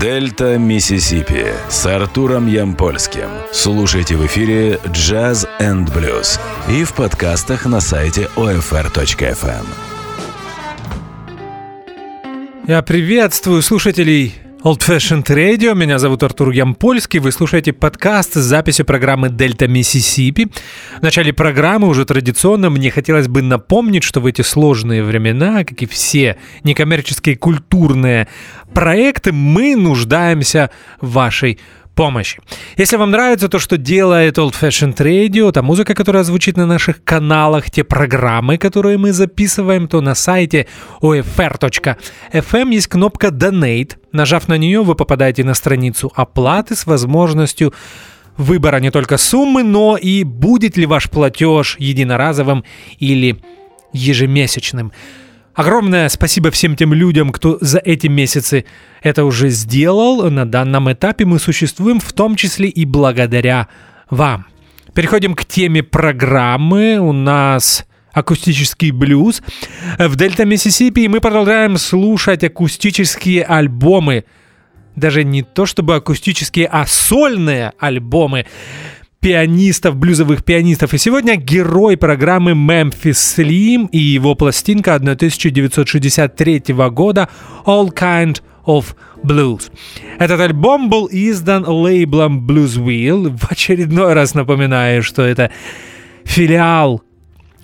[0.00, 3.28] Дельта Миссисипи с Артуром Ямпольским.
[3.52, 6.38] Слушайте в эфире Jazz and Blues
[6.70, 9.64] и в подкастах на сайте OFR.FM.
[12.68, 14.36] Я приветствую слушателей
[14.68, 15.74] Old Fashioned Radio.
[15.74, 17.20] Меня зовут Артур Ямпольский.
[17.20, 20.48] Вы слушаете подкаст с записью программы «Дельта Миссисипи».
[20.98, 25.80] В начале программы уже традиционно мне хотелось бы напомнить, что в эти сложные времена, как
[25.80, 28.28] и все некоммерческие культурные
[28.74, 30.68] проекты, мы нуждаемся
[31.00, 31.58] в вашей
[31.98, 32.38] помощи.
[32.76, 37.02] Если вам нравится то, что делает Old Fashioned Radio, та музыка, которая звучит на наших
[37.02, 40.68] каналах, те программы, которые мы записываем, то на сайте
[41.02, 43.96] ofr.fm есть кнопка Donate.
[44.12, 47.74] Нажав на нее, вы попадаете на страницу оплаты с возможностью
[48.36, 52.62] выбора не только суммы, но и будет ли ваш платеж единоразовым
[53.00, 53.42] или
[53.92, 54.92] ежемесячным.
[55.54, 58.64] Огромное спасибо всем тем людям, кто за эти месяцы
[59.02, 60.30] это уже сделал.
[60.30, 63.68] На данном этапе мы существуем в том числе и благодаря
[64.08, 64.46] вам.
[64.94, 66.98] Переходим к теме программы.
[66.98, 69.42] У нас акустический блюз
[69.98, 74.24] в Дельта Миссисипи, и мы продолжаем слушать акустические альбомы.
[74.96, 78.46] Даже не то чтобы акустические, а сольные альбомы
[79.20, 80.94] пианистов, блюзовых пианистов.
[80.94, 87.28] И сегодня герой программы Memphis Slim и его пластинка 1963 года
[87.64, 89.70] All Kind of Blues.
[90.18, 93.36] Этот альбом был издан лейблом Blues Wheel.
[93.36, 95.50] В очередной раз напоминаю, что это
[96.24, 97.02] филиал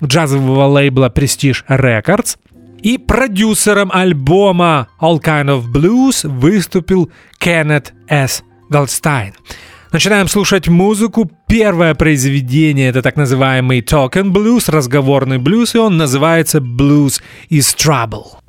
[0.03, 2.37] джазового лейбла Prestige Records.
[2.83, 8.43] И продюсером альбома All Kind of Blues выступил Кеннет С.
[8.69, 9.33] Голдстайн.
[9.95, 11.31] Начинаем слушать музыку.
[11.47, 18.44] Первое произведение— это так называемый token blues, разговорный блюз, и он называется Blues is Trouble.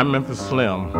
[0.00, 0.90] I'm Memphis Slim.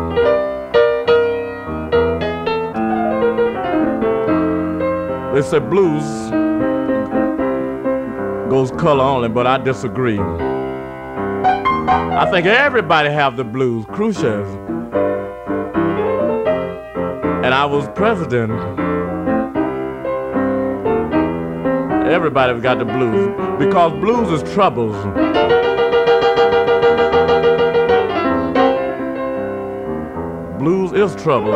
[5.33, 6.03] They say blues
[8.51, 10.19] goes color only, but I disagree.
[10.19, 14.45] I think everybody have the blues, Khrushchev.
[17.43, 18.51] And I was president.
[22.07, 24.95] Everybody's got the blues because blues is troubles.
[30.61, 31.55] Blues is trouble.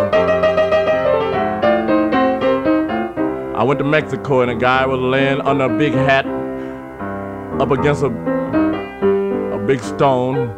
[3.55, 6.25] I went to Mexico and a guy was laying under a big hat
[7.61, 8.07] up against a,
[9.53, 10.49] a big stone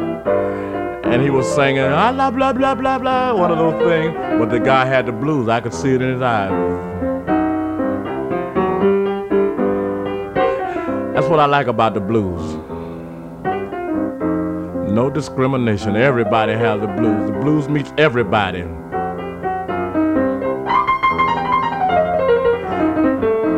[1.03, 4.49] and he was singing ah, blah blah blah blah blah one of those things but
[4.49, 6.53] the guy had the blues I could see it in his eyes
[11.13, 12.66] That's what I like about the blues.
[14.97, 15.95] No discrimination.
[15.95, 17.29] Everybody has the blues.
[17.29, 18.61] The blues meets everybody.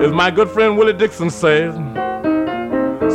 [0.03, 1.75] As my good friend Willie Dixon says,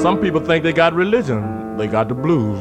[0.00, 1.76] some people think they got religion.
[1.76, 2.58] They got the blues.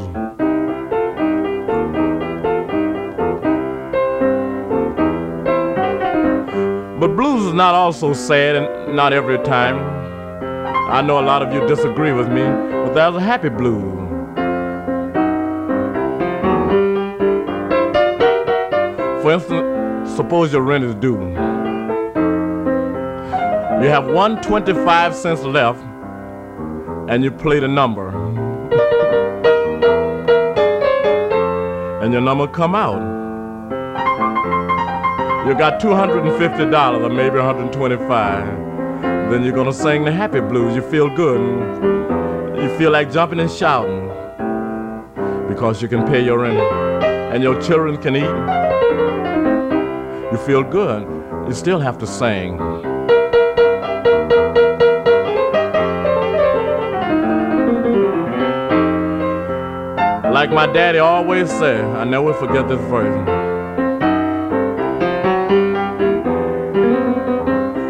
[6.99, 9.77] But blues is not also sad and not every time.
[10.91, 12.43] I know a lot of you disagree with me,
[12.83, 14.12] but there's a happy blues.
[19.23, 21.17] For instance, suppose your rent is due.
[23.81, 25.81] You have 125 cents left,
[27.09, 28.09] and you play the number.
[32.03, 32.99] and your number come out.
[35.47, 38.45] You got $250 or maybe 125.
[39.31, 40.75] Then you're gonna sing the happy blues.
[40.75, 41.39] You feel good.
[42.61, 44.09] You feel like jumping and shouting
[45.47, 46.59] because you can pay your rent
[47.33, 48.62] and your children can eat.
[50.45, 51.03] Feel good.
[51.47, 52.57] You still have to sing.
[60.33, 63.25] Like my daddy always said, I never forget this verse.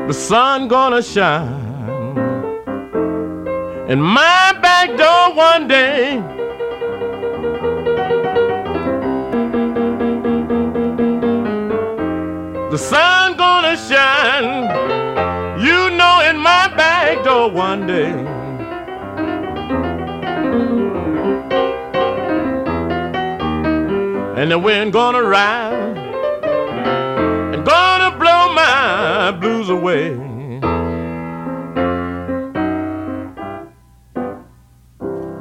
[0.07, 1.47] The sun gonna shine
[3.89, 6.32] in my back door one day.
[13.73, 14.69] ocean.
[15.59, 18.13] You know, in my back door one day.
[24.39, 25.97] And the wind gonna rise
[27.53, 30.17] and gonna blow my blues away.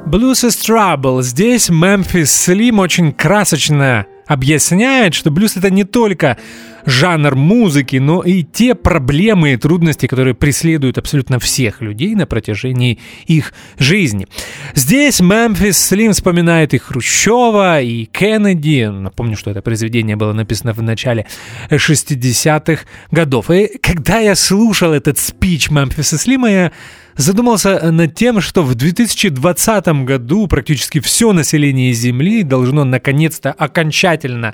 [0.05, 1.21] Blues is Trouble.
[1.23, 6.37] Здесь Мемфис Слим очень красочно объясняет, что блюз это не только
[6.85, 12.99] жанр музыки, но и те проблемы и трудности, которые преследуют абсолютно всех людей на протяжении
[13.25, 14.27] их жизни.
[14.73, 18.85] Здесь Мемфис Слим вспоминает и Хрущева, и Кеннеди.
[18.85, 21.25] Напомню, что это произведение было написано в начале
[21.69, 23.49] 60-х годов.
[23.49, 26.71] И когда я слушал этот спич Мемфиса Слима, я
[27.15, 34.53] задумался над тем, что в 2020 году практически все население Земли должно наконец-то окончательно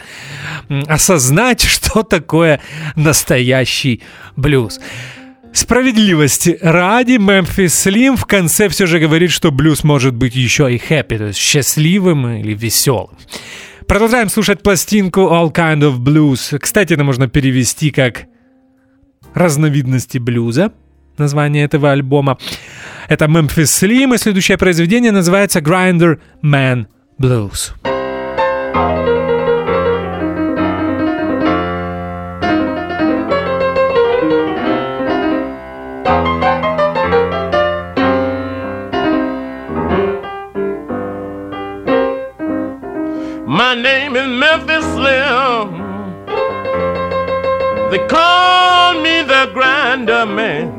[0.87, 2.61] осознать, что такое
[2.95, 4.01] настоящий
[4.35, 4.79] блюз.
[5.51, 10.77] Справедливости ради, Мемфис Слим в конце все же говорит, что блюз может быть еще и
[10.77, 13.17] хэппи, то есть счастливым или веселым.
[13.87, 16.59] Продолжаем слушать пластинку All Kind of Blues.
[16.59, 18.27] Кстати, это можно перевести как
[19.33, 20.71] разновидности блюза
[21.19, 22.37] название этого альбома.
[23.07, 26.87] Это Memphis Slim, и следующее произведение называется Grinder Man
[27.19, 27.73] Blues.
[43.45, 45.79] My name is Memphis Slim.
[47.91, 50.78] They call me the grinder man.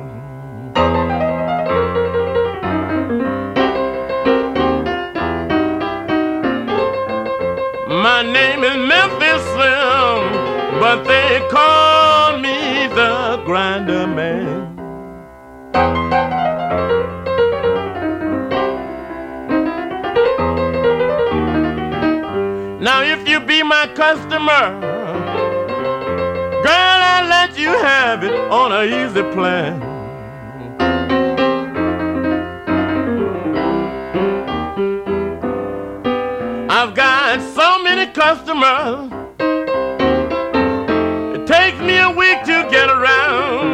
[8.02, 14.76] My name is Memphis Slim, but they call me the grinder man.
[22.80, 24.80] Now, if you be my customer,
[26.62, 29.89] girl, I'll let you have it on an easy plan.
[37.32, 39.08] I've so many customers.
[41.38, 43.69] It takes me a week to get around.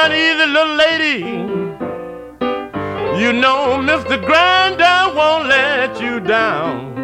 [0.00, 1.18] Be uneasy, little lady.
[3.20, 4.16] You know Mr.
[4.24, 6.94] Grinder won't let you down.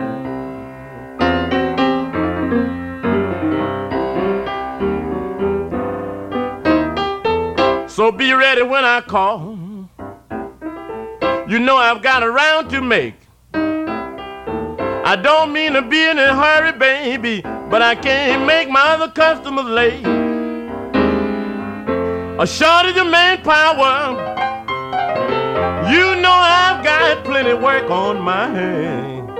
[7.88, 9.58] So be ready when I call.
[11.48, 13.16] You know I've got a round to make.
[13.52, 19.12] I don't mean to be in a hurry, baby, but I can't make my other
[19.12, 20.15] customers late.
[22.38, 24.12] A shortage of manpower.
[25.90, 29.30] You know I've got plenty work on my hands.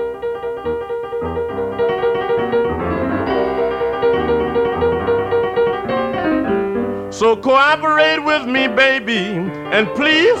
[7.15, 9.27] So cooperate with me, baby,
[9.71, 10.39] and please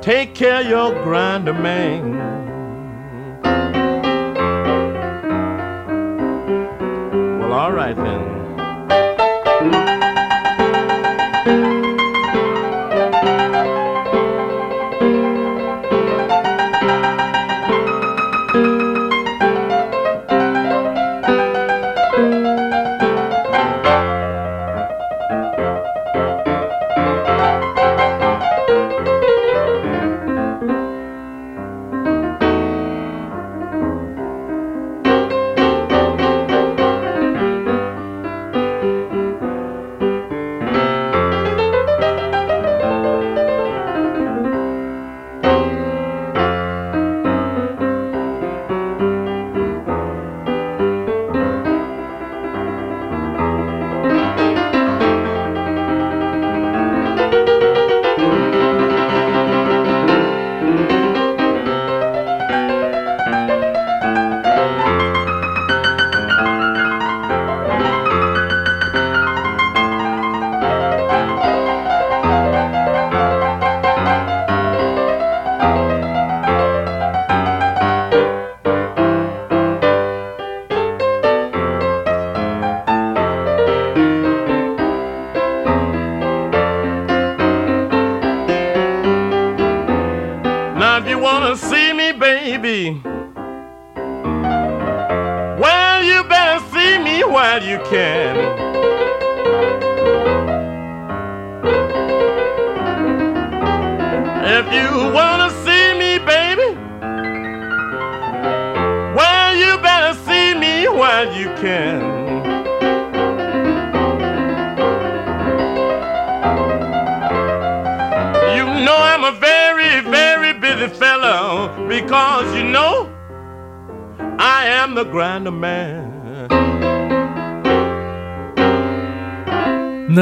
[0.00, 2.18] take care of your grinder man.
[7.40, 8.31] Well, all right then.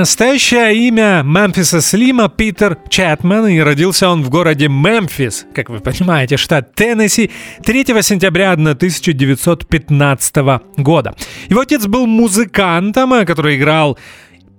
[0.00, 6.38] Настоящее имя Мемфиса Слима Питер Чатман, и родился он в городе Мемфис, как вы понимаете,
[6.38, 7.30] штат Теннесси,
[7.62, 10.37] 3 сентября 1915
[10.78, 11.14] года.
[11.50, 13.99] Его отец был музыкантом, который играл,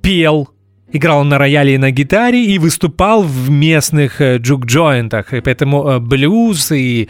[0.04, 0.48] пел,
[0.92, 5.98] играл на рояле и на гитаре и выступал в местных э, джук-джойнтах, и поэтому э,
[5.98, 7.10] блюз и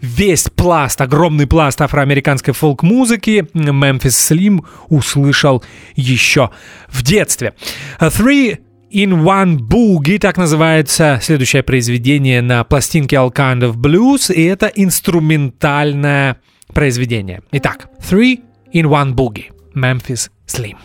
[0.00, 5.62] весь пласт, огромный пласт афроамериканской фолк-музыки Мемфис Слим услышал
[5.94, 6.50] еще
[6.88, 7.54] в детстве.
[8.00, 8.58] Three
[8.92, 14.66] in One Boogie, так называется следующее произведение на пластинке All Kind of Blues, и это
[14.66, 16.36] инструментальное
[16.72, 17.42] произведение.
[17.52, 18.40] Итак, Three
[18.72, 20.76] in One Boogie, Memphis Slim.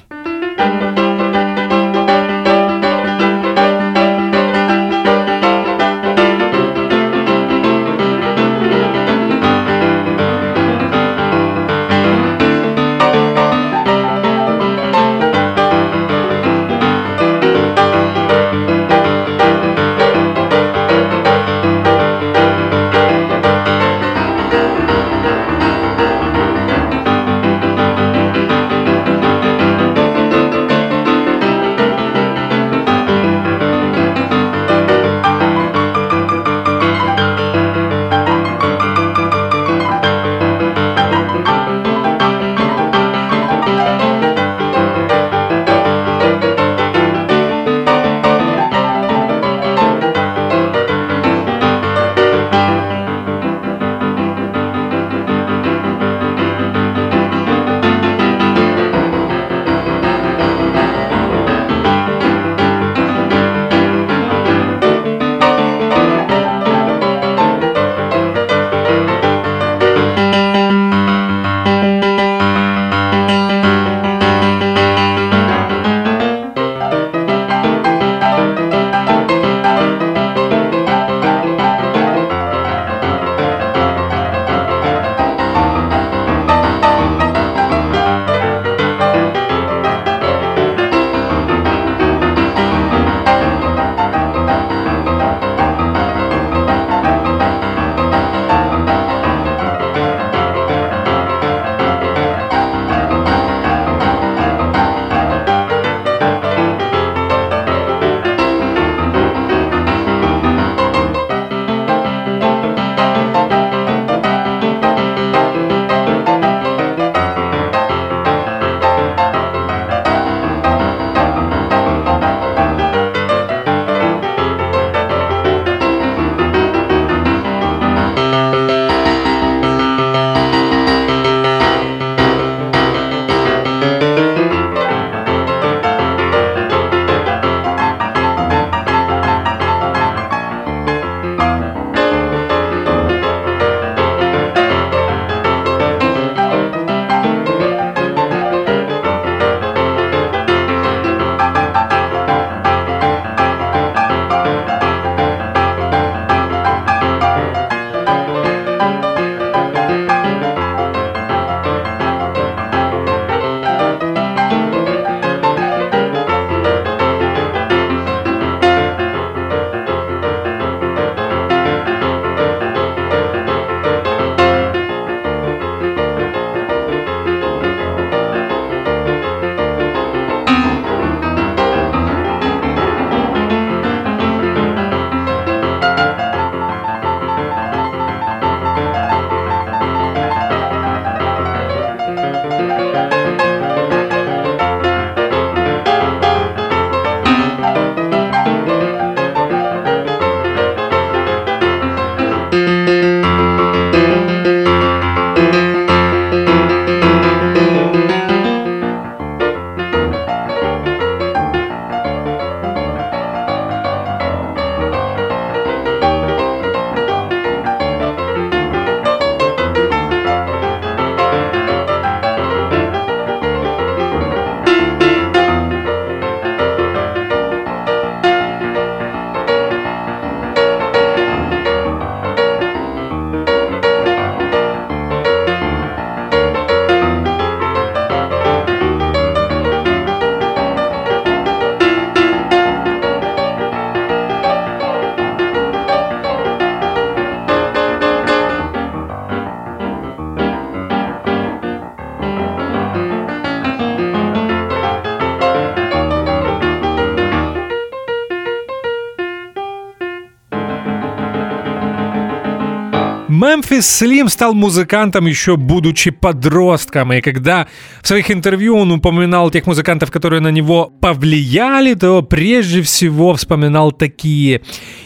[263.65, 267.67] Мемфис Слим стал музыкантом еще будучи подростком, и когда
[268.03, 273.91] в своих интервью он упоминал тех музыкантов, которые на него повлияли, то прежде всего вспоминал
[273.91, 274.61] такие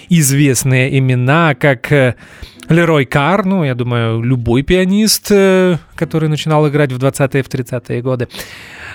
[0.09, 2.15] известные имена, как э,
[2.69, 8.01] Лерой Кар, ну, я думаю, любой пианист, э, который начинал играть в 20-е, в 30-е
[8.01, 8.27] годы,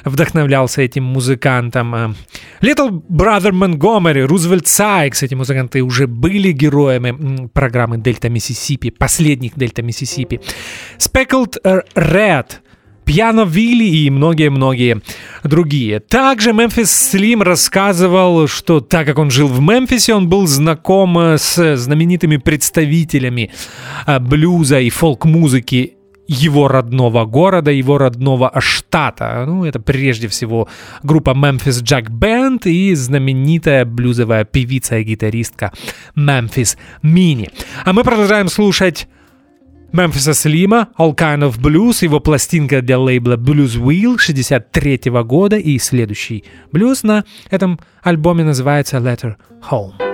[0.05, 1.95] вдохновлялся этим музыкантом.
[1.95, 2.15] Э,
[2.61, 9.83] Little Brother Montgomery, Рузвельт Сайкс, эти музыканты уже были героями программы Дельта Миссисипи, последних Дельта
[9.83, 10.41] Миссисипи.
[10.99, 11.57] Speckled
[11.95, 12.47] Red,
[13.05, 15.03] Пьяно Вилли и многие-многие
[15.43, 16.01] другие.
[16.01, 21.77] Также Мемфис Слим рассказывал, что так как он жил в Мемфисе, он был знаком с
[21.77, 23.51] знаменитыми представителями
[24.07, 25.95] э, блюза и фолк-музыки
[26.27, 29.45] его родного города, его родного штата.
[29.47, 30.69] Ну, это прежде всего
[31.03, 35.73] группа Memphis Jack Band и знаменитая блюзовая певица и гитаристка
[36.17, 37.51] Memphis Mini.
[37.85, 39.07] А мы продолжаем слушать
[39.95, 45.79] Мемфиса Слима, All Kind of Blues, его пластинка для лейбла Blues Wheel 63 года и
[45.79, 49.37] следующий блюз на этом альбоме называется Letter
[49.71, 50.14] Home.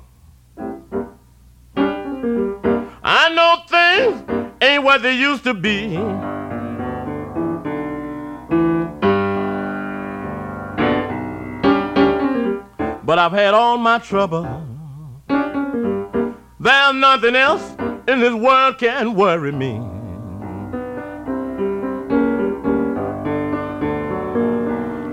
[4.91, 5.95] what they used to be.
[13.05, 14.43] But I've had all my trouble.
[16.59, 17.71] There's nothing else
[18.05, 19.77] in this world can worry me.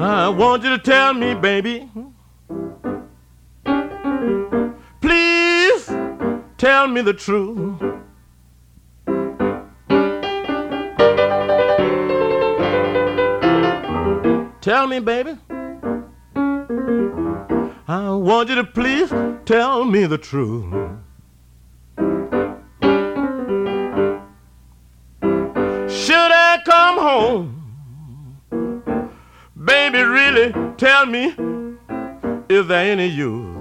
[0.01, 1.89] I want you to tell me, baby.
[5.01, 5.87] Please
[6.57, 7.88] tell me the truth.
[14.69, 15.35] Tell me, baby.
[17.89, 19.11] I want you to please
[19.47, 20.71] tell me the truth.
[25.91, 27.55] Should I come home?
[29.57, 31.35] Baby, really tell me,
[32.51, 33.57] is there any use?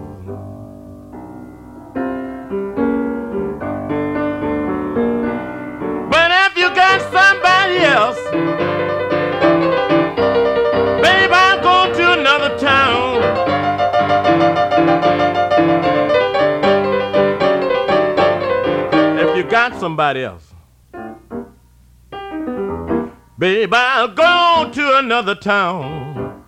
[6.12, 8.77] But if you got somebody else.
[19.70, 20.54] Got somebody else.
[23.38, 26.44] Babe, I'll go to another town.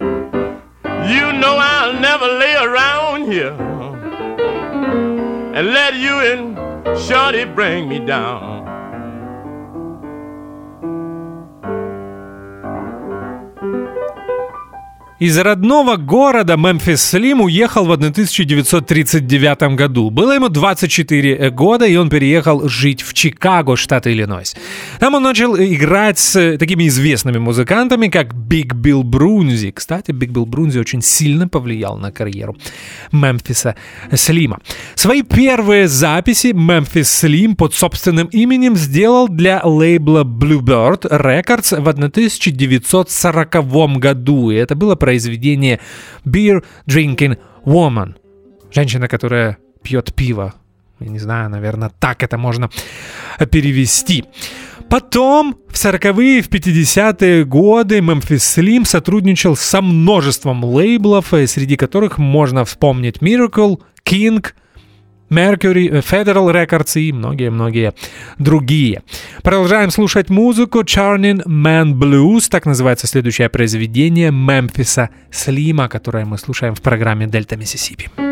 [0.00, 3.52] You know I'll never lay around here
[5.54, 8.65] and let you and Shorty bring me down.
[15.18, 20.10] Из родного города Мемфис Слим уехал в 1939 году.
[20.10, 24.54] Было ему 24 года, и он переехал жить в Чикаго, штат Иллинойс.
[25.00, 29.70] Там он начал играть с такими известными музыкантами, как Биг Билл Брунзи.
[29.70, 32.54] Кстати, Биг Билл Брунзи очень сильно повлиял на карьеру
[33.10, 33.74] Мемфиса
[34.12, 34.60] Слима.
[34.96, 43.98] Свои первые записи Мемфис Слим под собственным именем сделал для лейбла Bluebird Records в 1940
[43.98, 45.78] году, и это было произведение
[46.24, 48.16] Beer Drinking Woman.
[48.72, 50.52] Женщина, которая пьет пиво.
[50.98, 52.70] Я не знаю, наверное, так это можно
[53.52, 54.24] перевести.
[54.90, 62.64] Потом, в 40-е, в 50-е годы Memphis Slim сотрудничал со множеством лейблов, среди которых можно
[62.64, 64.44] вспомнить Miracle, King–
[65.30, 67.94] Mercury, э, Federal Records и многие-многие
[68.38, 69.02] другие.
[69.42, 70.80] Продолжаем слушать музыку.
[70.80, 77.56] Charning Man Blues, так называется следующее произведение Мемфиса Слима, которое мы слушаем в программе Дельта
[77.56, 78.25] Миссисипи.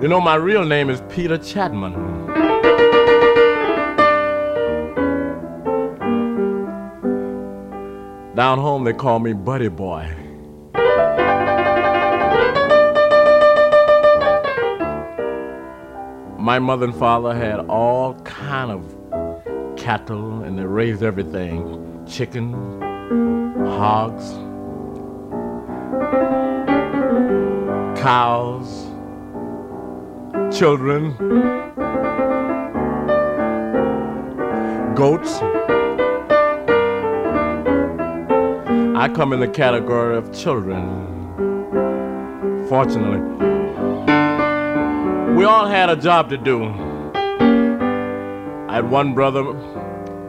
[0.00, 1.92] You know, my real name is Peter Chatman.
[8.36, 10.08] Down home, they call me Buddy Boy.
[16.38, 22.52] My mother and father had all kind of cattle, and they raised everything: chicken,
[23.66, 24.30] hogs,
[28.00, 28.86] cows
[30.58, 31.12] children,
[34.96, 35.38] goats.
[38.96, 41.06] I come in the category of children.
[42.68, 43.20] Fortunately,
[45.36, 46.64] we all had a job to do.
[48.68, 49.44] I had one brother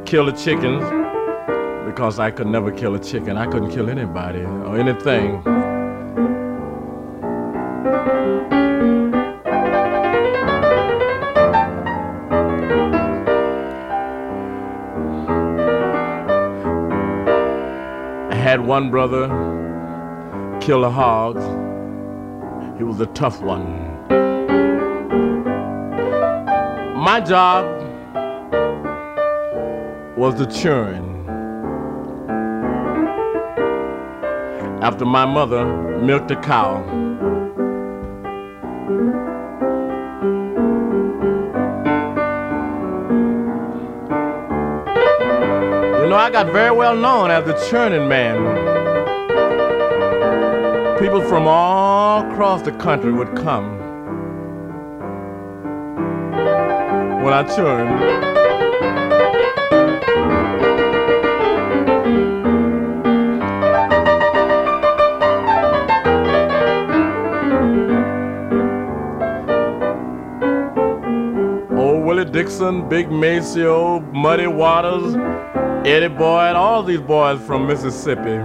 [0.06, 0.84] kill the chickens
[1.90, 3.36] because I could never kill a chicken.
[3.36, 5.59] I couldn't kill anybody or anything.
[18.70, 19.28] One brother
[20.62, 21.44] kill the hogs.
[22.78, 23.66] He was a tough one.
[26.96, 27.66] My job
[30.16, 31.04] was to churn.
[34.84, 35.66] After my mother
[36.00, 37.09] milked a cow.
[46.30, 48.38] I got very well known as the churning man.
[51.00, 53.80] People from all across the country would come
[57.24, 58.00] when I churned.
[71.76, 75.16] Old Willie Dixon, Big Maceo, Muddy Waters,
[75.86, 78.38] Eddie Boyd, all these boys from Mississippi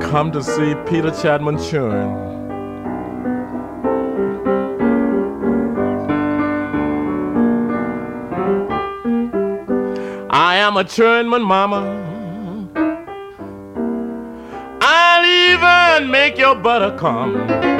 [0.00, 2.08] come to see Peter Chatman churn.
[10.30, 11.80] I am a churnman, mama.
[14.80, 17.75] I'll even make your butter come.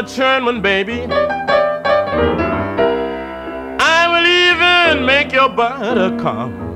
[0.00, 1.02] A churnman, baby.
[3.78, 6.68] I will even make your butter come.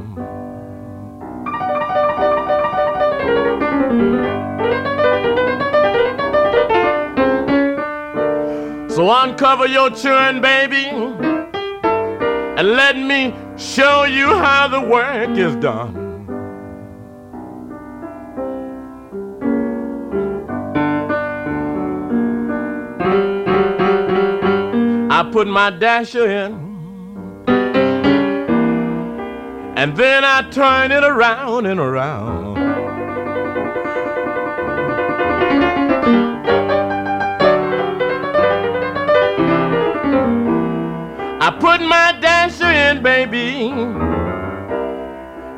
[8.90, 10.84] So uncover your churn, baby,
[12.58, 16.03] and let me show you how the work is done.
[25.44, 26.52] Put my dasher in,
[29.76, 32.56] and then I turn it around and around.
[41.42, 43.68] I put my dasher in, baby,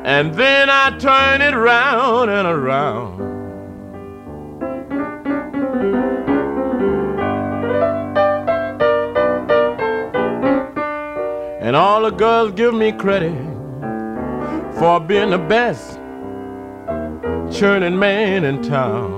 [0.03, 3.16] and then I turn it around and around.
[11.67, 13.35] And all the girls give me credit
[14.79, 15.95] for being the best
[17.51, 19.11] churning man in town.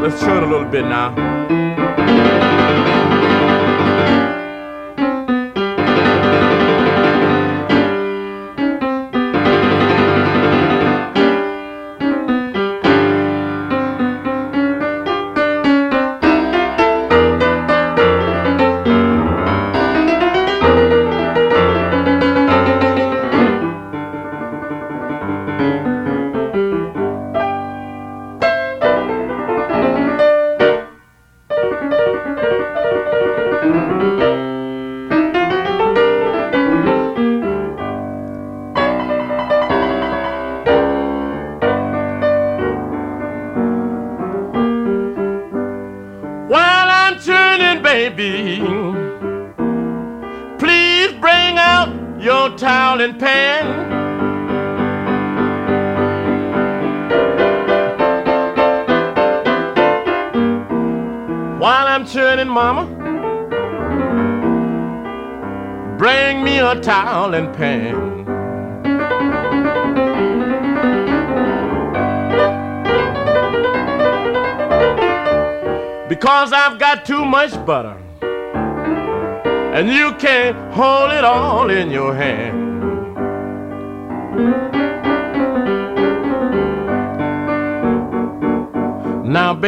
[0.00, 1.23] Let's churn a little bit now.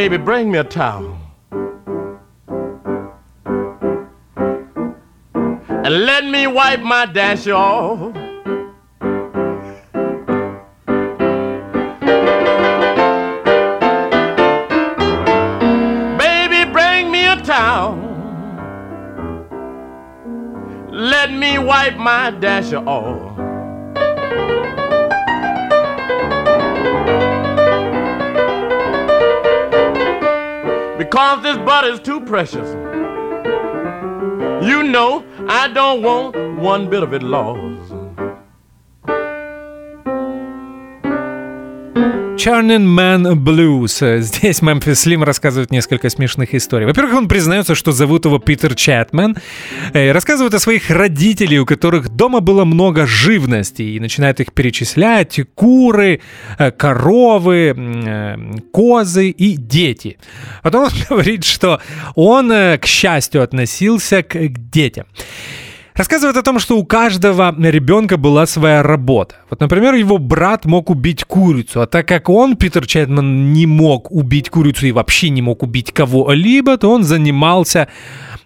[0.08, 1.18] Baby, bring me a towel.
[5.68, 8.14] And let me wipe my dash off.
[16.20, 17.96] Baby, bring me a towel.
[20.92, 23.45] Let me wipe my dasher off.
[31.08, 32.68] Because this butter's too precious.
[34.66, 37.65] You know I don't want one bit of it lost.
[42.46, 44.20] Churning Man Blues.
[44.20, 46.86] Здесь Мемфис Слим рассказывает несколько смешных историй.
[46.86, 49.36] Во-первых, он признается, что зовут его Питер Чатман.
[49.92, 53.82] И рассказывает о своих родителях, у которых дома было много живности.
[53.82, 55.40] И начинает их перечислять.
[55.56, 56.20] Куры,
[56.56, 58.36] э, коровы, э,
[58.72, 60.18] козы и дети.
[60.62, 61.80] Потом он говорит, что
[62.14, 64.36] он, э, к счастью, относился к
[64.70, 65.06] детям.
[65.96, 69.36] Рассказывает о том, что у каждого ребенка была своя работа.
[69.48, 74.12] Вот, например, его брат мог убить курицу, а так как он, Питер Чэтман, не мог
[74.12, 77.88] убить курицу и вообще не мог убить кого-либо, то он занимался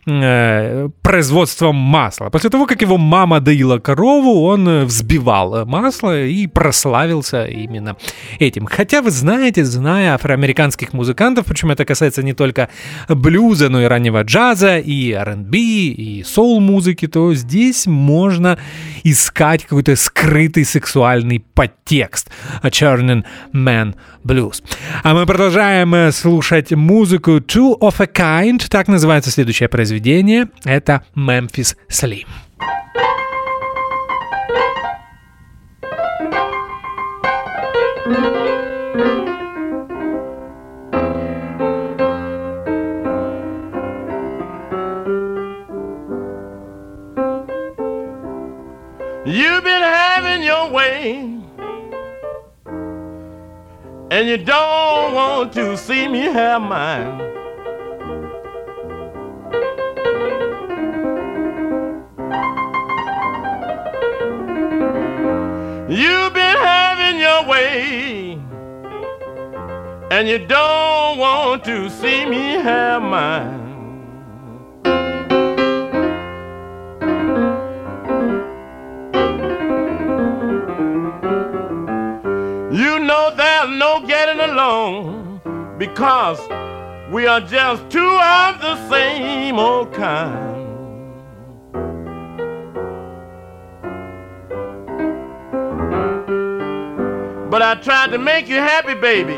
[0.04, 2.30] производством масла.
[2.30, 7.96] После того, как его мама доила корову, он э, взбивал масло и прославился именно
[8.38, 8.66] этим.
[8.66, 12.70] Хотя вы знаете, зная афроамериканских музыкантов, причем это касается не только
[13.08, 18.58] блюза, но и раннего джаза, и R&B, и соул-музыки, то здесь можно
[19.04, 22.30] искать какой-то скрытый сексуальный подтекст.
[22.62, 24.62] A Churning Man Blues.
[25.02, 29.89] А мы продолжаем э, слушать музыку Two of a Kind, так называется следующее произведение.
[30.64, 32.26] Это Memphis Slim.
[49.26, 51.12] You've been having your way,
[54.10, 57.29] and you don't want to see me have mine.
[70.30, 73.58] You don't want to see me have mine.
[82.72, 85.40] You know there's no getting along
[85.78, 86.38] because
[87.10, 90.49] we are just two of the same old kind.
[97.70, 99.36] I tried to make you happy, baby.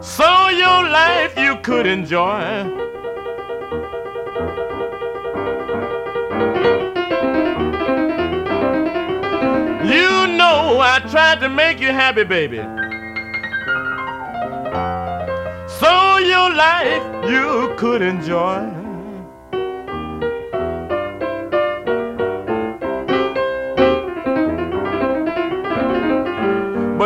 [0.00, 2.62] So your life you could enjoy.
[9.82, 12.58] You know I tried to make you happy, baby.
[15.80, 18.77] So your life you could enjoy.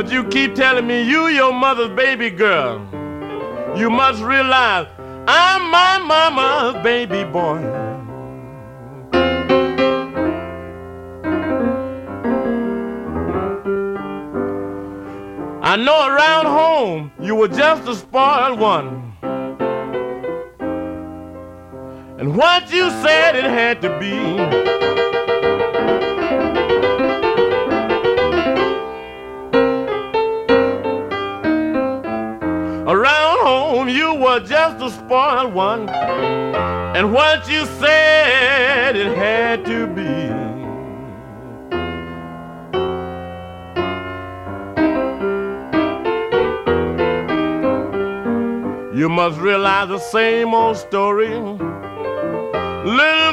[0.03, 2.81] But you keep telling me you your mother's baby girl.
[3.77, 4.88] You must realize
[5.29, 7.59] I'm my mama's baby boy.
[15.62, 19.15] I know around home you were just a spoiled one.
[22.19, 25.02] And what you said it had to be.
[34.46, 40.02] Just a spoiled one, and what you said it had to be.
[48.98, 51.31] You must realize the same old story.
[51.31, 51.57] Little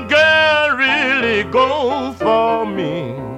[0.07, 3.28] girl really goes for me.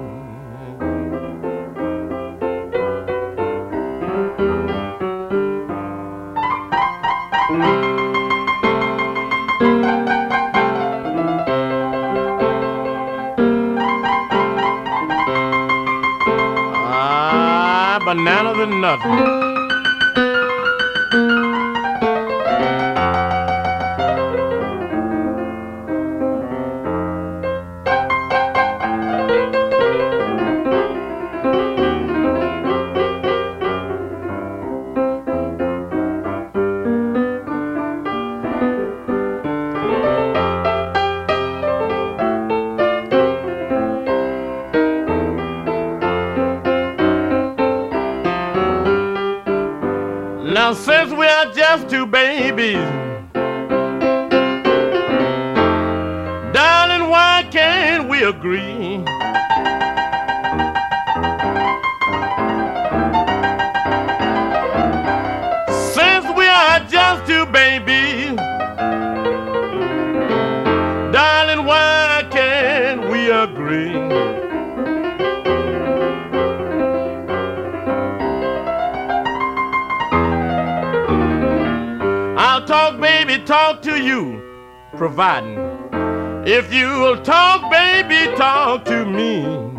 [18.14, 19.51] Banana than nothing.
[84.98, 85.60] Providing.
[86.46, 89.72] If you'll talk, baby, talk to me.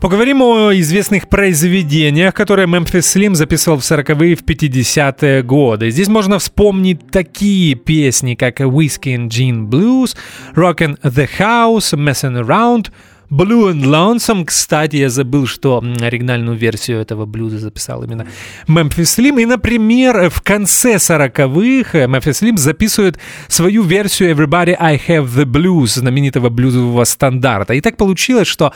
[0.00, 5.90] Поговорим о известных произведениях, которые Мемфис Слим записывал в 40-е и в 50-е годы.
[5.90, 10.16] Здесь можно вспомнить такие песни, как Whiskey and Gin Blues,
[10.54, 12.92] Rockin' the House, Messing Around—
[13.30, 14.44] Blue and Lonesome.
[14.44, 18.26] Кстати, я забыл, что оригинальную версию этого блюза записал именно
[18.66, 19.38] Мемфис Слим.
[19.38, 25.98] И, например, в конце 40-х Мемфис Слим записывает свою версию Everybody I Have the Blues,
[25.98, 27.74] знаменитого блюзового стандарта.
[27.74, 28.72] И так получилось, что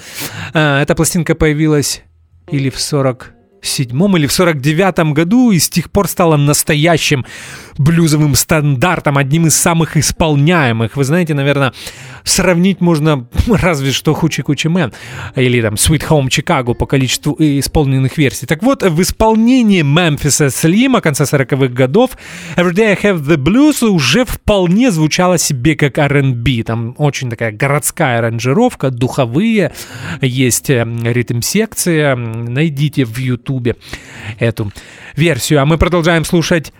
[0.53, 2.03] э, эта пластинка появилась
[2.51, 7.25] или в 40 седьмом или в сорок девятом году и с тех пор стала настоящим
[7.79, 10.97] блюзовым стандартом, одним из самых исполняемых.
[10.97, 11.73] Вы знаете, наверное,
[12.25, 14.93] сравнить можно разве что Хучи Кучи Мэн
[15.37, 18.47] или там Sweet Home Chicago по количеству исполненных версий.
[18.47, 22.13] Так вот, в исполнении Мемфиса Слима конца 40-х годов
[22.57, 26.63] Every Day I Have the Blues уже вполне звучало себе как R&B.
[26.65, 29.73] Там очень такая городская аранжировка, духовые,
[30.21, 32.17] есть э, ритм-секция.
[32.17, 33.77] Найдите в YouTube
[34.39, 34.73] эту
[35.17, 35.63] версию.
[35.63, 36.73] А мы продолжаем слушать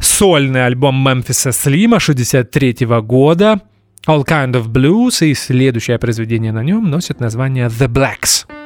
[0.00, 3.60] сольный альбом Мемфиса Слима 63 года
[4.06, 8.57] All Kind of Blues, и следующее произведение на нем носит название The Blacks.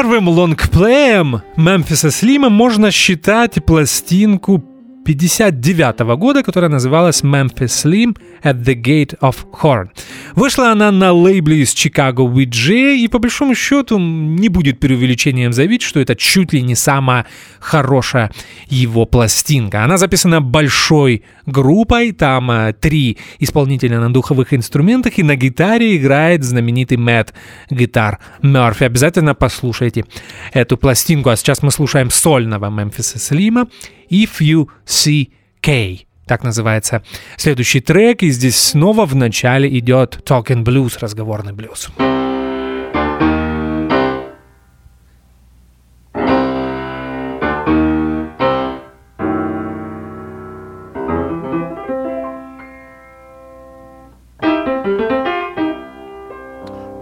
[0.00, 4.64] Первым лонгплеем Мемфиса Слима можно считать пластинку
[5.04, 9.90] 59 года, которая называлась Memphis Slim at the Gate of Horn.
[10.34, 15.82] Вышла она на лейбле из Чикаго VJ, и по большому счету не будет преувеличением заявить,
[15.82, 17.26] что это чуть ли не самая
[17.58, 18.30] хорошая
[18.68, 19.84] его пластинка.
[19.84, 26.44] Она записана большой группой, там э, три исполнителя на духовых инструментах, и на гитаре играет
[26.44, 27.34] знаменитый Мэтт
[27.70, 28.84] Гитар Мерфи.
[28.84, 30.04] Обязательно послушайте
[30.52, 31.30] эту пластинку.
[31.30, 33.68] А сейчас мы слушаем сольного Мемфиса Слима
[34.10, 36.09] If You See K.
[36.30, 37.02] Так называется
[37.36, 41.88] следующий трек, и здесь снова в начале идет Talking Blues, разговорный блюз.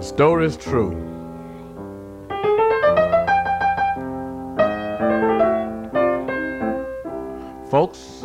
[0.01, 0.97] Story is true.
[7.71, 8.25] Folks,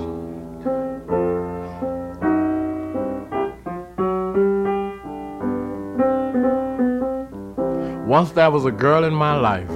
[8.13, 9.71] once there was a girl in my life,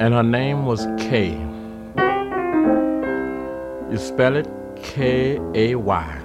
[0.00, 1.38] and her name was Kay.
[3.88, 6.18] You spell it K A Y.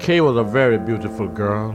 [0.00, 1.70] Kay was a very beautiful girl,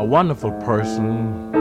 [0.00, 1.52] a wonderful person,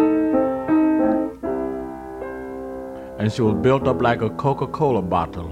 [3.22, 5.48] and she was built up like a Coca Cola bottle.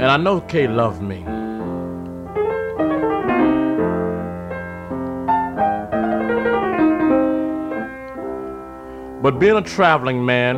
[0.00, 1.22] And I know Kay loved me.
[9.20, 10.56] But being a traveling man,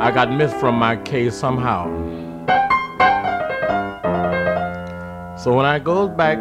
[0.00, 2.05] I got missed from my case somehow.
[5.46, 6.38] So when I goes back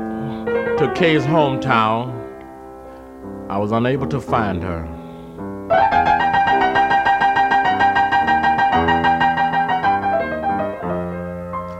[0.79, 2.09] to Kay's hometown,
[3.51, 4.81] I was unable to find her.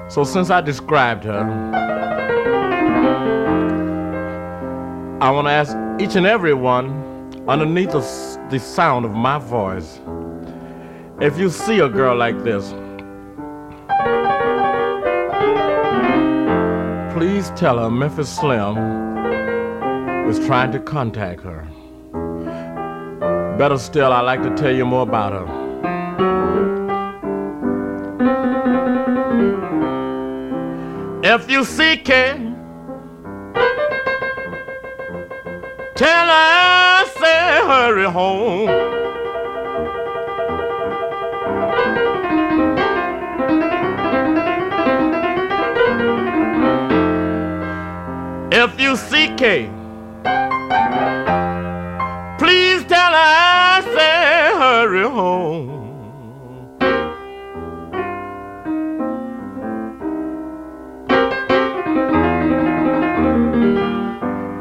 [0.08, 1.42] So since I described her,
[5.20, 10.00] I want to ask each and every one underneath the, the sound of my voice
[11.22, 12.72] if you see a girl like this,
[17.56, 18.78] please tell her Memphis Slim
[20.30, 21.68] is trying to contact her.
[23.58, 25.46] Better still, I'd like to tell you more about her.
[31.24, 32.34] If you see Kay,
[35.96, 38.75] tell her I say hurry home.
[49.38, 49.68] Her,
[52.40, 55.76] please tell her I say hurry home.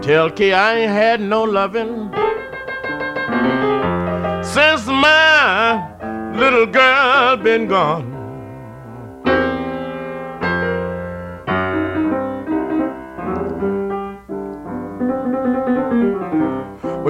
[0.03, 2.11] Tell Kay I ain't had no loving
[4.43, 8.04] since my little girl been gone.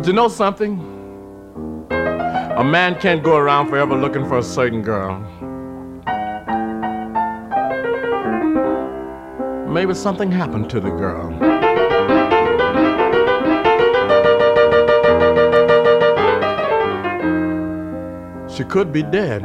[0.04, 0.78] But you know something?
[1.90, 5.18] A man can't go around forever looking for a certain girl.
[9.66, 11.30] Maybe something happened to the girl.
[18.50, 19.42] She could be dead.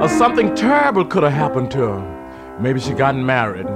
[0.00, 2.56] Or something terrible could have happened to her.
[2.60, 3.66] Maybe she got married.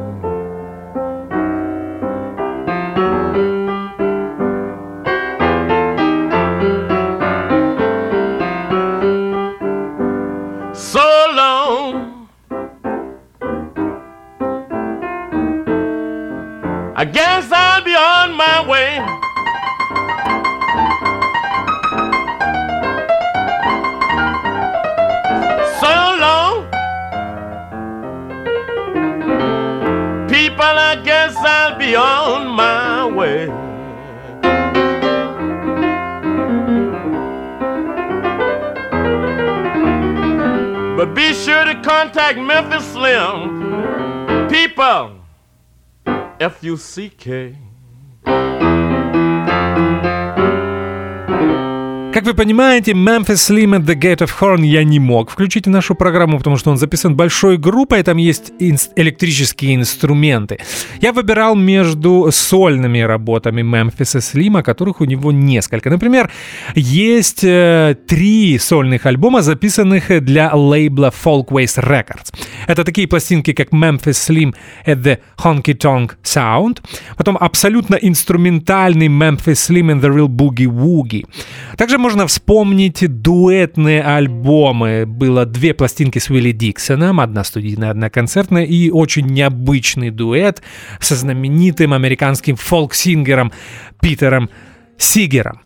[46.77, 47.57] C.K.
[52.23, 55.70] Как вы понимаете, Memphis Slim at the Gate of Horn я не мог включить в
[55.70, 60.61] нашу программу, потому что он записан большой группой, там есть электрические инструменты.
[61.01, 65.91] Я выбирал между сольными работами Мемфиса Слима, которых у него несколько.
[65.91, 66.31] Например,
[66.77, 72.33] есть э, три сольных альбома, записанных для лейбла Folkways Records.
[72.68, 74.55] Это такие пластинки, как Memphis Slim
[74.87, 76.83] at the Honky Tonk Sound,
[77.16, 81.27] потом абсолютно инструментальный Memphis Slim and the Real Boogie Woogie.
[81.77, 85.05] Также можно вспомнить дуэтные альбомы.
[85.07, 90.63] Было две пластинки с Уилли Диксоном, одна студийная, одна концертная, и очень необычный дуэт
[91.01, 93.53] со знаменитым американским фолк-сингером
[94.01, 94.51] Питером
[94.99, 95.61] Сигером.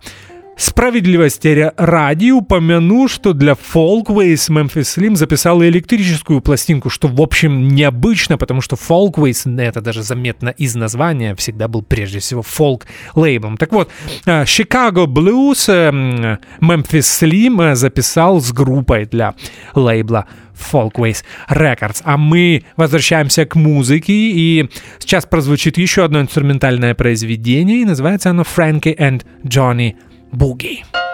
[0.57, 8.38] Справедливости ради упомяну, что для Folkways Memphis Slim записал электрическую пластинку, что, в общем, необычно,
[8.38, 13.59] потому что Folkways, это даже заметно из названия, всегда был прежде всего фолк-лейблом.
[13.59, 13.90] Так вот,
[14.24, 19.34] э, Chicago Blues э, Memphis Slim э, записал с группой для
[19.74, 22.00] лейбла Folkways Records.
[22.02, 28.42] А мы возвращаемся к музыке, и сейчас прозвучит еще одно инструментальное произведение, и называется оно
[28.42, 29.96] Frankie and Johnny
[30.37, 31.05] Boogie.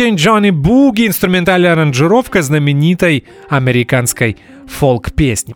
[0.00, 4.36] И Джонни Буги, инструментальная аранжировка знаменитой американской
[4.66, 5.54] фолк-песни.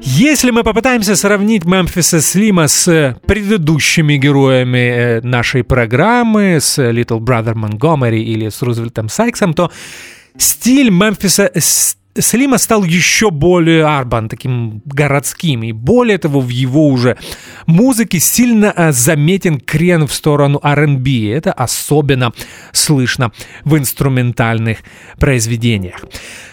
[0.00, 7.54] Если мы попытаемся сравнить Мемфиса Слима с предыдущими героями э, нашей программы, с Little Brother
[7.54, 9.70] Montgomery или с Рузвельтом Сайксом, то
[10.36, 11.50] стиль Мемфиса
[12.18, 15.62] Слима стал еще более арбан, таким городским.
[15.62, 17.16] И более того, в его уже
[17.66, 21.28] музыке сильно э, заметен крен в сторону R&B.
[21.32, 22.32] Это особенно
[22.72, 23.30] слышно
[23.64, 24.78] в инструментальных
[25.18, 26.04] произведениях.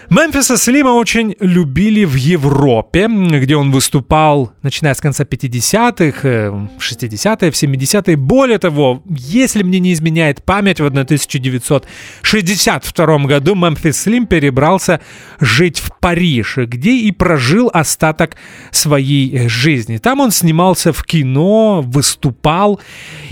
[0.10, 7.54] Мемфиса Слима очень любили в Европе, где он выступал, начиная с конца 50-х, 60-е, в
[7.54, 8.16] 70-е.
[8.16, 15.02] Более того, если мне не изменяет память, в 1962 году Мемфис Слим перебрался
[15.42, 18.38] жить в Париж, где и прожил остаток
[18.72, 19.98] своей жизни.
[19.98, 22.80] Там он снимался в кино, выступал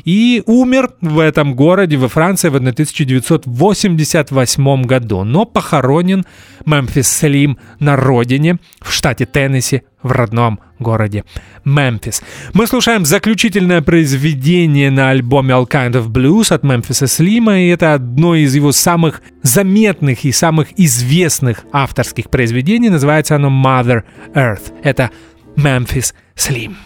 [0.03, 6.25] и умер в этом городе, во Франции, в 1988 году, но похоронен
[6.65, 11.23] Мемфис Слим на родине, в штате Теннесси, в родном городе
[11.63, 12.21] Мемфис.
[12.53, 17.93] Мы слушаем заключительное произведение на альбоме All Kind of Blues от Мемфиса Слима, и это
[17.93, 22.89] одно из его самых заметных и самых известных авторских произведений.
[22.89, 24.03] Называется оно Mother
[24.33, 24.73] Earth.
[24.83, 25.11] Это
[25.55, 26.77] Мемфис Слим.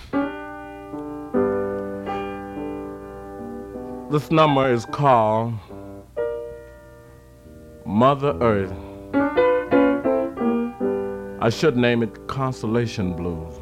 [4.12, 5.54] This number is called
[7.86, 8.74] Mother Earth.
[11.42, 13.54] I should name it Consolation Blues.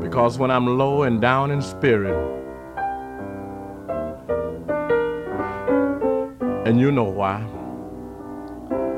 [0.00, 2.14] Because when I'm low and down in spirit,
[6.64, 7.44] and you know why,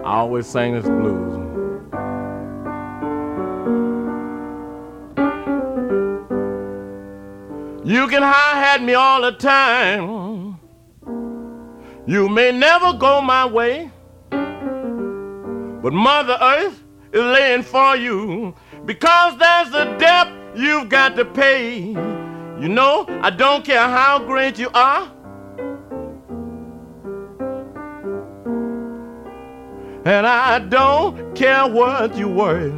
[0.04, 1.46] I always sing this blues.
[7.82, 10.49] You can hi hat me all the time.
[12.11, 13.88] You may never go my way,
[14.32, 16.82] but Mother Earth
[17.12, 18.52] is laying for you
[18.84, 21.78] because there's a debt you've got to pay.
[22.58, 25.08] You know, I don't care how great you are.
[30.04, 32.74] And I don't care what you worth.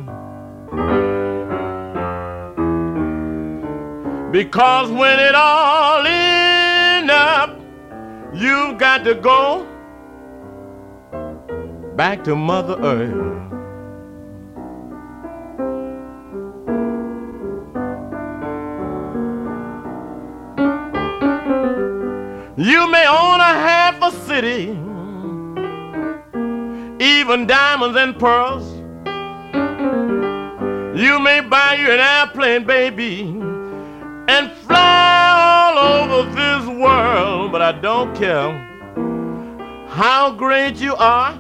[4.30, 7.61] Because when it all ends up,
[8.34, 9.66] You've got to go
[11.96, 13.42] back to Mother Earth.
[22.56, 24.70] You may own a half a city,
[27.04, 28.66] even diamonds and pearls.
[30.98, 33.22] You may buy you an airplane, baby,
[34.28, 34.91] and fly
[35.82, 38.50] over this world, but I don't care
[39.88, 41.32] how great you are.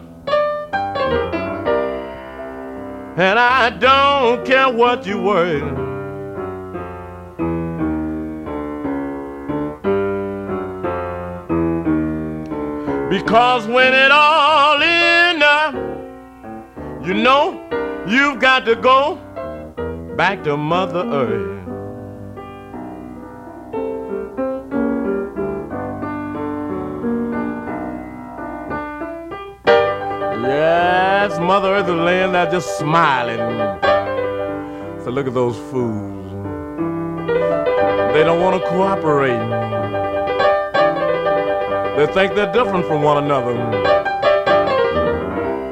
[3.16, 5.60] And I don't care what you were.
[13.10, 17.60] Because when it all ends up, uh, you know
[18.08, 19.16] you've got to go
[20.16, 21.61] back to Mother Earth.
[30.54, 33.38] Yes, Mother Earth is laying there just smiling.
[35.02, 36.30] So look at those fools.
[38.12, 39.40] They don't want to cooperate.
[41.96, 43.54] They think they're different from one another.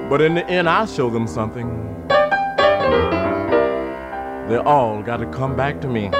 [0.08, 1.68] But in the end, I'll show them something.
[4.48, 6.10] They all got to come back to me.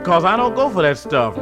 [0.00, 1.36] Because I don't go for that stuff.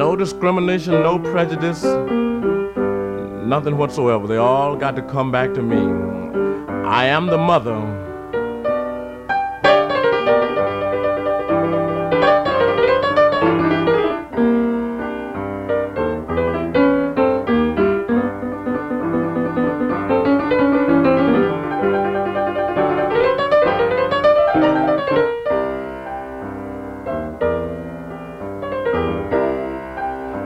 [0.00, 1.84] No discrimination, no prejudice,
[3.44, 4.26] nothing whatsoever.
[4.26, 5.76] They all got to come back to me.
[6.86, 8.03] I am the mother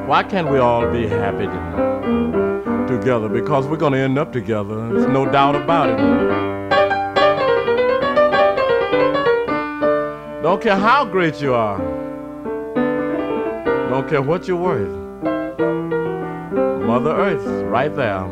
[0.08, 1.44] why can't we all be happy
[2.90, 3.28] together?
[3.28, 4.88] Because we're going to end up together.
[4.88, 5.98] There's no doubt about it.
[10.42, 11.76] Don't care how great you are.
[13.90, 14.88] Don't care what you're worth.
[16.86, 18.24] Mother Earth right there,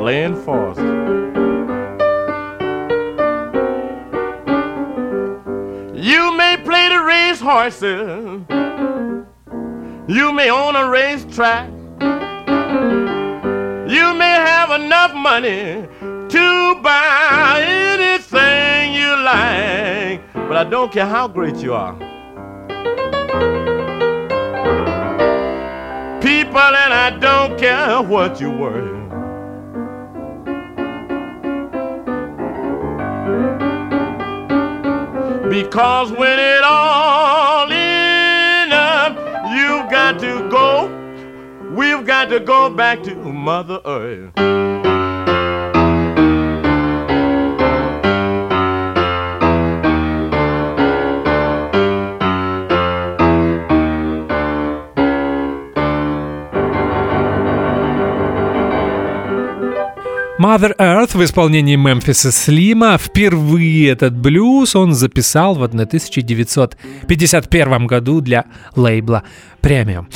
[0.00, 0.78] laying forth.
[5.98, 8.53] You may play the race horses.
[10.06, 11.70] You may own a racetrack.
[13.88, 15.88] You may have enough money
[16.28, 21.94] to buy anything you like, but I don't care how great you are.
[26.20, 29.04] People, and I don't care what you were.
[35.48, 37.63] Because when it all
[40.20, 41.00] to go.
[41.74, 44.93] We've got to go back to Mother Earth.
[60.38, 62.98] Mother Earth в исполнении Мемфиса Слима.
[62.98, 69.22] Впервые этот блюз он записал в 1951 году для лейбла
[69.62, 70.06] Premium.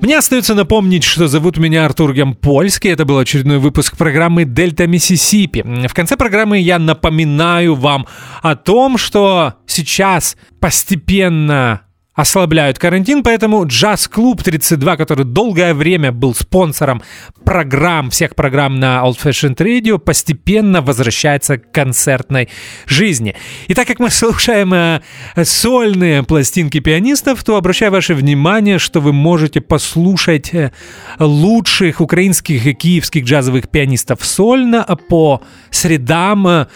[0.00, 2.90] Мне остается напомнить, что зовут меня Артур Ямпольский.
[2.90, 5.62] Это был очередной выпуск программы «Дельта Миссисипи».
[5.86, 8.06] В конце программы я напоминаю вам
[8.40, 11.82] о том, что сейчас постепенно
[12.18, 17.00] ослабляют карантин, поэтому Джаз-клуб 32, который долгое время был спонсором
[17.44, 22.48] программ, всех программ на Old Fashioned Radio, постепенно возвращается к концертной
[22.86, 23.36] жизни.
[23.68, 25.00] И так как мы слушаем э,
[25.44, 30.72] сольные пластинки пианистов, то обращаю ваше внимание, что вы можете послушать э,
[31.20, 35.40] лучших украинских и киевских джазовых пианистов сольно по
[35.70, 36.48] средам.
[36.48, 36.66] Э,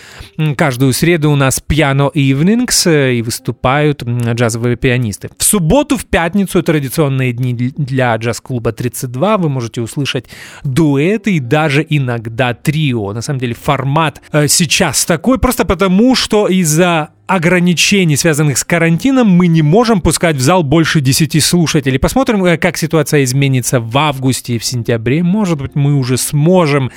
[0.56, 5.31] каждую среду у нас Piano Evenings э, и выступают джазовые пианисты.
[5.36, 10.26] В субботу, в пятницу, традиционные дни для джаз-клуба 32, вы можете услышать
[10.64, 13.12] дуэты и даже иногда трио.
[13.12, 19.28] На самом деле формат э, сейчас такой просто потому, что из-за ограничений, связанных с карантином,
[19.28, 21.98] мы не можем пускать в зал больше 10 слушателей.
[21.98, 25.22] Посмотрим, э, как ситуация изменится в августе и в сентябре.
[25.22, 26.90] Может быть, мы уже сможем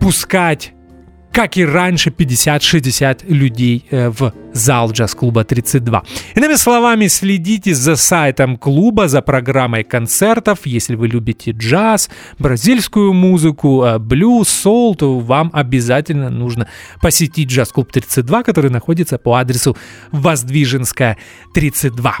[0.00, 0.72] пускать
[1.36, 6.02] как и раньше, 50-60 людей э, в зал джаз-клуба 32.
[6.34, 10.60] Иными словами, следите за сайтом клуба, за программой концертов.
[10.64, 12.08] Если вы любите джаз,
[12.38, 16.68] бразильскую музыку, э, блюз, сол, то вам обязательно нужно
[17.02, 19.76] посетить джаз-клуб 32, который находится по адресу
[20.12, 21.18] Воздвиженская
[21.52, 22.16] 32.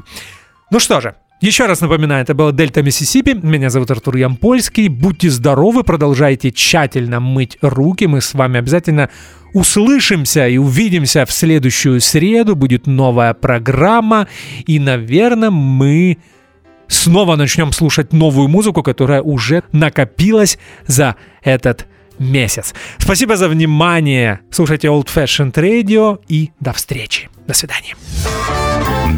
[0.70, 3.34] Ну что же, еще раз напоминаю, это было Дельта Миссисипи.
[3.34, 4.88] Меня зовут Артур Ямпольский.
[4.88, 8.06] Будьте здоровы, продолжайте тщательно мыть руки.
[8.06, 9.10] Мы с вами обязательно
[9.52, 12.56] услышимся и увидимся в следующую среду.
[12.56, 14.28] Будет новая программа.
[14.66, 16.18] И, наверное, мы
[16.88, 21.86] снова начнем слушать новую музыку, которая уже накопилась за этот
[22.18, 22.74] месяц.
[22.98, 24.40] Спасибо за внимание.
[24.50, 27.28] Слушайте Old Fashioned Radio и до встречи.
[27.46, 27.94] До свидания.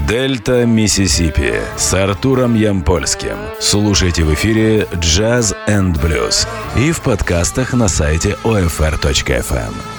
[0.08, 3.36] Дельта Миссисипи с Артуром Ямпольским.
[3.60, 6.46] Слушайте в эфире Jazz and Blues
[6.76, 9.97] и в подкастах на сайте OFR.FM.